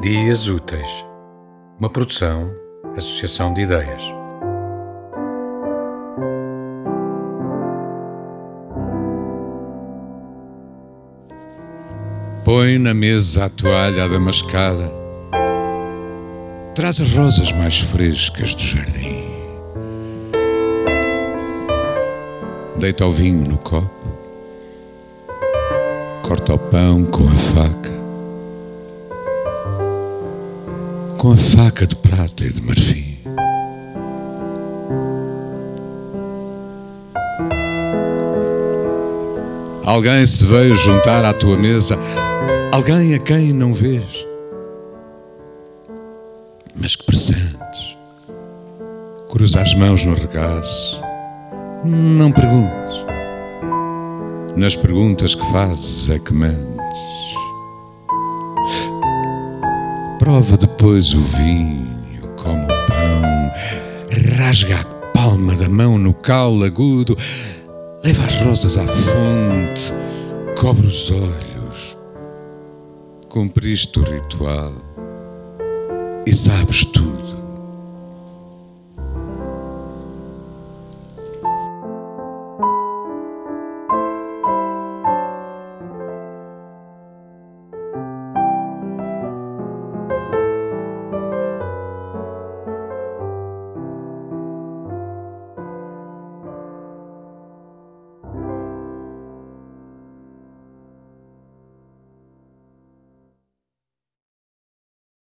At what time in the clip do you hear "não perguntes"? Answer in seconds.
51.84-53.04